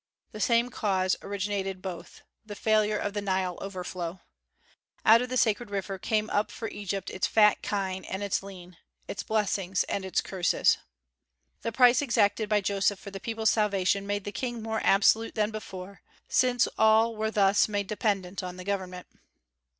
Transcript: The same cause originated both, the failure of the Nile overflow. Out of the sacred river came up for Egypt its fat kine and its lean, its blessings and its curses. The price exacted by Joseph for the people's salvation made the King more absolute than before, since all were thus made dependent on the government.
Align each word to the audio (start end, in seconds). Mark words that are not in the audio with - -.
The 0.31 0.39
same 0.39 0.71
cause 0.71 1.15
originated 1.21 1.79
both, 1.79 2.23
the 2.43 2.55
failure 2.55 2.97
of 2.97 3.13
the 3.13 3.21
Nile 3.21 3.55
overflow. 3.61 4.19
Out 5.05 5.21
of 5.21 5.29
the 5.29 5.37
sacred 5.37 5.69
river 5.69 5.99
came 5.99 6.27
up 6.31 6.49
for 6.49 6.67
Egypt 6.69 7.11
its 7.11 7.27
fat 7.27 7.61
kine 7.61 8.03
and 8.05 8.23
its 8.23 8.41
lean, 8.41 8.77
its 9.07 9.21
blessings 9.21 9.83
and 9.83 10.03
its 10.03 10.19
curses. 10.19 10.79
The 11.61 11.71
price 11.71 12.01
exacted 12.01 12.49
by 12.49 12.61
Joseph 12.61 12.97
for 12.97 13.11
the 13.11 13.19
people's 13.19 13.51
salvation 13.51 14.07
made 14.07 14.23
the 14.23 14.31
King 14.31 14.63
more 14.63 14.81
absolute 14.83 15.35
than 15.35 15.51
before, 15.51 16.01
since 16.27 16.67
all 16.79 17.15
were 17.15 17.29
thus 17.29 17.67
made 17.67 17.85
dependent 17.85 18.41
on 18.41 18.57
the 18.57 18.63
government. 18.63 19.05